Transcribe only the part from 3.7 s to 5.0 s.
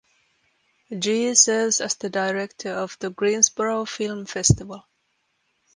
Film Festival.